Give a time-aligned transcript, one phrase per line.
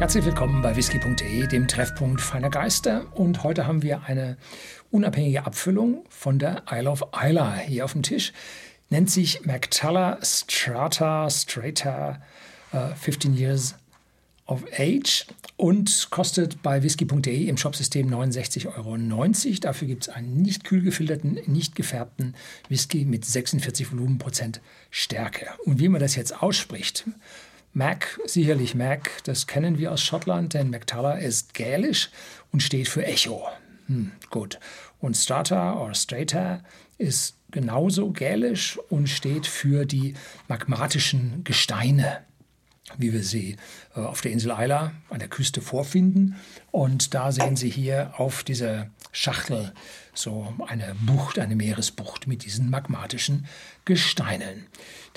[0.00, 3.04] Herzlich willkommen bei whisky.de, dem Treffpunkt feiner Geister.
[3.14, 4.38] Und heute haben wir eine
[4.90, 8.32] unabhängige Abfüllung von der Isle of Isla hier auf dem Tisch.
[8.88, 12.22] Nennt sich Mactala Strata Strata
[12.72, 13.74] uh, 15 Years
[14.46, 15.26] of Age
[15.58, 19.60] und kostet bei whisky.de im Shopsystem 69,90 Euro.
[19.60, 22.34] Dafür gibt es einen nicht kühl gefilterten, nicht gefärbten
[22.70, 25.48] Whisky mit 46 Volumenprozent Stärke.
[25.66, 27.04] Und wie man das jetzt ausspricht,
[27.72, 32.10] Mac, sicherlich Mac, das kennen wir aus Schottland, denn Mactala ist gälisch
[32.52, 33.46] und steht für Echo.
[33.86, 34.58] Hm, gut.
[34.98, 36.62] Und Strata oder Strata
[36.98, 40.14] ist genauso gälisch und steht für die
[40.48, 42.24] magmatischen Gesteine
[42.98, 43.56] wie wir sie
[43.94, 46.36] äh, auf der Insel Isla an der Küste vorfinden.
[46.70, 49.72] Und da sehen Sie hier auf dieser Schachtel
[50.14, 53.46] so eine Bucht, eine Meeresbucht mit diesen magmatischen
[53.84, 54.66] Gesteinen.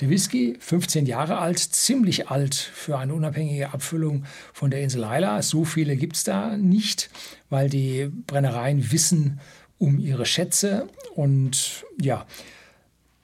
[0.00, 5.42] Der Whisky, 15 Jahre alt, ziemlich alt für eine unabhängige Abfüllung von der Insel Isla.
[5.42, 7.10] So viele gibt es da nicht,
[7.50, 9.40] weil die Brennereien wissen
[9.78, 10.88] um ihre Schätze.
[11.14, 12.26] Und ja,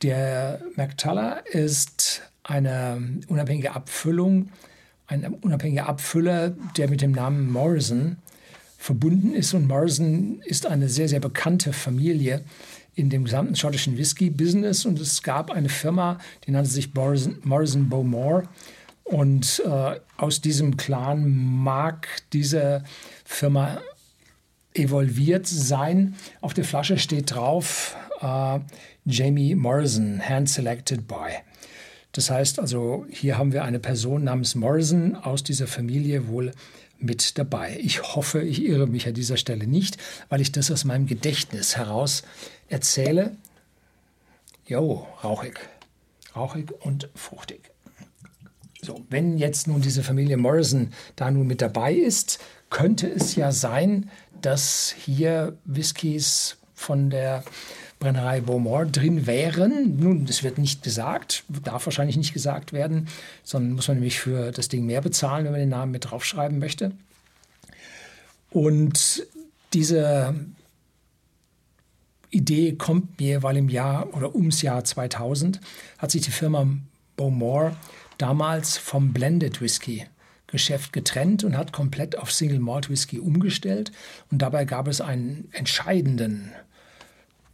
[0.02, 4.50] der Mactala ist eine unabhängige Abfüllung,
[5.06, 8.16] ein unabhängiger Abfüller, der mit dem Namen Morrison
[8.80, 9.52] verbunden ist.
[9.52, 12.42] Und Morrison ist eine sehr, sehr bekannte Familie
[12.94, 14.86] in dem gesamten schottischen Whisky-Business.
[14.86, 18.44] Und es gab eine Firma, die nannte sich Morrison, Morrison Bowmore.
[19.04, 22.82] Und äh, aus diesem Clan mag diese
[23.24, 23.82] Firma
[24.72, 26.14] evolviert sein.
[26.40, 28.60] Auf der Flasche steht drauf äh,
[29.04, 31.42] Jamie Morrison, hand-selected by.
[32.12, 36.52] Das heißt also, hier haben wir eine Person namens Morrison aus dieser Familie wohl
[36.98, 37.78] mit dabei.
[37.80, 39.96] Ich hoffe, ich irre mich an dieser Stelle nicht,
[40.28, 42.22] weil ich das aus meinem Gedächtnis heraus
[42.68, 43.36] erzähle.
[44.66, 45.58] Jo, rauchig.
[46.36, 47.70] Rauchig und fruchtig.
[48.82, 52.38] So, wenn jetzt nun diese Familie Morrison da nun mit dabei ist,
[52.70, 57.44] könnte es ja sein, dass hier Whiskys von der
[58.00, 59.98] Brennerei Beaumont drin wären.
[60.00, 63.08] Nun, das wird nicht gesagt, darf wahrscheinlich nicht gesagt werden,
[63.44, 66.58] sondern muss man nämlich für das Ding mehr bezahlen, wenn man den Namen mit draufschreiben
[66.58, 66.92] möchte.
[68.50, 69.26] Und
[69.74, 70.34] diese
[72.30, 75.60] Idee kommt mir, weil im Jahr oder ums Jahr 2000
[75.98, 76.66] hat sich die Firma
[77.16, 77.76] Beaumont
[78.16, 80.06] damals vom Blended Whisky
[80.46, 83.92] Geschäft getrennt und hat komplett auf Single Malt Whisky umgestellt.
[84.32, 86.50] Und dabei gab es einen entscheidenden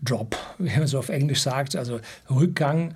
[0.03, 2.95] Drop, wie man so auf Englisch sagt, also Rückgang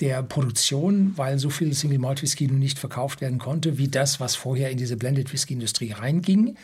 [0.00, 4.18] der Produktion, weil so viel Single Malt Whisky nun nicht verkauft werden konnte, wie das,
[4.18, 6.56] was vorher in diese Blended Whisky Industrie reinging,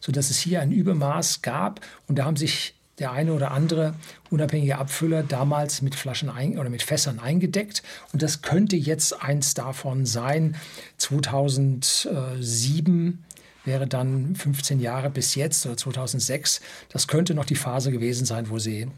[0.00, 3.92] sodass es hier ein Übermaß gab und da haben sich der eine oder andere
[4.30, 7.82] unabhängige Abfüller damals mit Flaschen ein, oder mit Fässern eingedeckt
[8.14, 10.56] und das könnte jetzt eins davon sein.
[10.96, 13.22] 2007
[13.66, 16.60] wäre dann 15 Jahre bis jetzt oder 2006.
[16.88, 18.88] Das könnte noch die Phase gewesen sein, wo sie äh,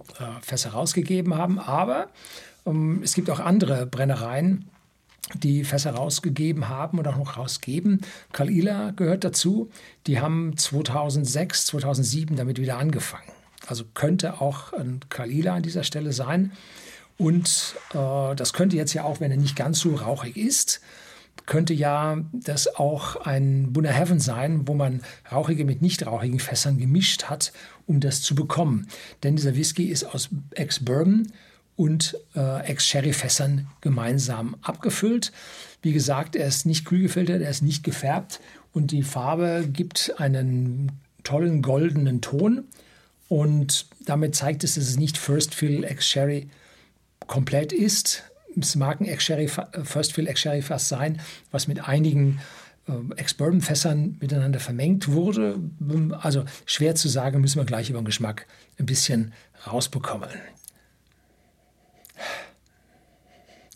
[0.43, 1.59] Fässer rausgegeben haben.
[1.59, 2.09] Aber
[2.67, 4.69] ähm, es gibt auch andere Brennereien,
[5.34, 8.03] die Fässer rausgegeben haben und auch noch rausgeben.
[8.33, 9.71] Kalila gehört dazu.
[10.06, 13.33] Die haben 2006, 2007 damit wieder angefangen.
[13.67, 16.53] Also könnte auch ein Kalila an dieser Stelle sein.
[17.19, 20.81] Und äh, das könnte jetzt ja auch, wenn er nicht ganz so rauchig ist,
[21.47, 26.78] könnte ja das auch ein Bunner Heaven sein, wo man rauchige mit nicht rauchigen Fässern
[26.78, 27.53] gemischt hat,
[27.87, 28.88] um das zu bekommen.
[29.22, 31.32] Denn dieser Whisky ist aus Ex-Bourbon
[31.76, 35.32] und äh, Ex-Sherry-Fässern gemeinsam abgefüllt.
[35.81, 38.41] Wie gesagt, er ist nicht kühl gefiltert, er ist nicht gefärbt
[38.72, 42.65] und die Farbe gibt einen tollen goldenen Ton.
[43.28, 46.49] Und damit zeigt es, dass es nicht First Fill Ex-Sherry
[47.26, 48.25] komplett ist,
[48.65, 51.21] es mag ein Ex-Sherry, äh, First Fill Ex-Sherry Fass sein,
[51.51, 52.41] was mit einigen
[52.89, 55.59] äh, Ex-Bourbon-Fässern miteinander vermengt wurde.
[56.21, 58.47] Also schwer zu sagen, müssen wir gleich über den Geschmack
[58.79, 59.33] ein bisschen
[59.67, 60.31] rausbekommen.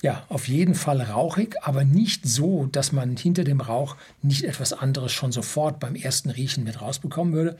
[0.02, 4.72] Ja, auf jeden Fall rauchig, aber nicht so, dass man hinter dem Rauch nicht etwas
[4.72, 7.56] anderes schon sofort beim ersten Riechen mit rausbekommen würde.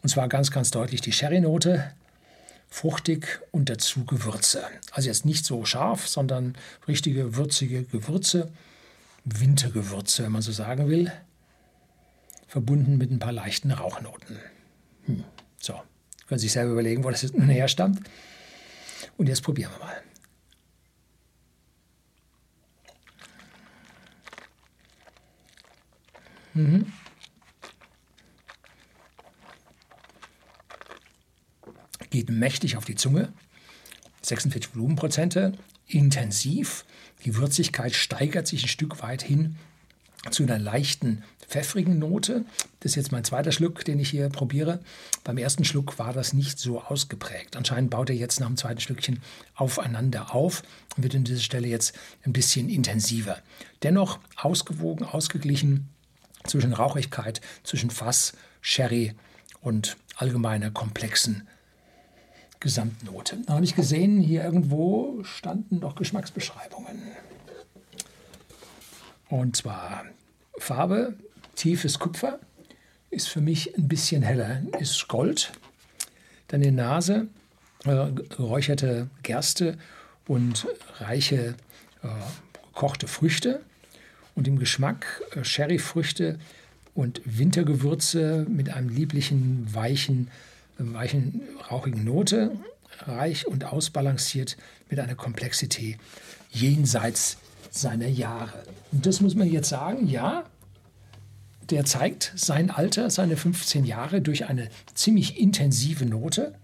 [0.00, 1.92] Und zwar ganz, ganz deutlich die Sherry-Note,
[2.70, 4.64] fruchtig und dazu Gewürze.
[4.92, 6.56] Also jetzt nicht so scharf, sondern
[6.86, 8.50] richtige würzige Gewürze,
[9.24, 11.12] Wintergewürze, wenn man so sagen will,
[12.46, 14.38] verbunden mit ein paar leichten Rauchnoten.
[15.06, 15.24] Hm.
[15.58, 15.74] So,
[16.26, 18.00] können Sie sich selber überlegen, wo das jetzt nun herstammt.
[19.16, 20.02] Und jetzt probieren wir mal.
[26.54, 26.92] Mhm.
[32.20, 33.32] Geht mächtig auf die Zunge.
[34.22, 35.52] 46 Volumenprozente,
[35.86, 36.84] intensiv.
[37.24, 39.56] Die Würzigkeit steigert sich ein Stück weit hin
[40.30, 42.44] zu einer leichten pfeffrigen Note.
[42.80, 44.80] Das ist jetzt mein zweiter Schluck, den ich hier probiere.
[45.24, 47.56] Beim ersten Schluck war das nicht so ausgeprägt.
[47.56, 49.20] Anscheinend baut er jetzt nach dem zweiten Schlückchen
[49.54, 50.62] aufeinander auf
[50.96, 53.38] und wird an dieser Stelle jetzt ein bisschen intensiver.
[53.82, 55.88] Dennoch ausgewogen, ausgeglichen
[56.46, 59.14] zwischen Rauchigkeit, zwischen Fass, Sherry
[59.62, 61.48] und allgemeiner komplexen
[62.60, 63.38] Gesamtnote.
[63.46, 67.02] Da habe ich gesehen, hier irgendwo standen noch Geschmacksbeschreibungen.
[69.30, 70.04] Und zwar
[70.58, 71.14] Farbe,
[71.56, 72.38] tiefes Kupfer,
[73.10, 75.52] ist für mich ein bisschen heller, ist Gold.
[76.48, 77.28] Dann die Nase,
[77.84, 79.78] äh, geräucherte Gerste
[80.26, 80.66] und
[80.98, 81.54] reiche
[82.02, 82.08] äh,
[82.72, 83.62] gekochte Früchte.
[84.34, 86.38] Und im Geschmack äh, Sherryfrüchte
[86.94, 90.28] und Wintergewürze mit einem lieblichen, weichen,
[90.80, 92.52] weichen, rauchigen Note,
[93.00, 94.56] reich und ausbalanciert
[94.88, 95.98] mit einer Komplexität
[96.50, 97.38] jenseits
[97.70, 98.64] seiner Jahre.
[98.92, 100.44] Und das muss man jetzt sagen, ja,
[101.70, 106.54] der zeigt sein Alter, seine 15 Jahre durch eine ziemlich intensive Note.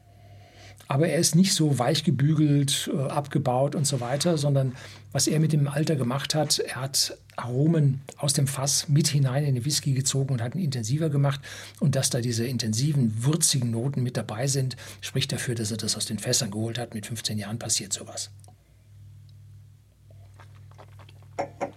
[0.88, 4.76] Aber er ist nicht so weich gebügelt, äh, abgebaut und so weiter, sondern
[5.12, 9.44] was er mit dem Alter gemacht hat, er hat Aromen aus dem Fass mit hinein
[9.44, 11.40] in den Whisky gezogen und hat ihn intensiver gemacht.
[11.80, 15.96] Und dass da diese intensiven, würzigen Noten mit dabei sind, spricht dafür, dass er das
[15.96, 16.94] aus den Fässern geholt hat.
[16.94, 18.30] Mit 15 Jahren passiert sowas.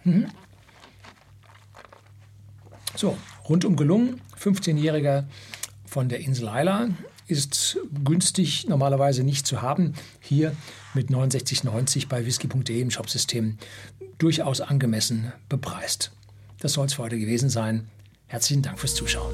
[0.03, 0.27] Mhm.
[2.95, 3.17] So,
[3.47, 4.21] rundum gelungen.
[4.39, 5.25] 15-Jähriger
[5.85, 6.89] von der Insel Isla
[7.29, 9.93] ist günstig normalerweise nicht zu haben.
[10.19, 10.55] Hier
[10.93, 13.57] mit 69,90 bei whisky.de im Shopsystem
[14.17, 16.11] durchaus angemessen bepreist.
[16.59, 17.87] Das soll es für heute gewesen sein.
[18.27, 19.33] Herzlichen Dank fürs Zuschauen.